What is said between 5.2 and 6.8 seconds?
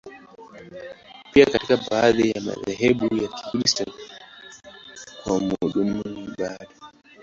kwa madhumuni ya ibada.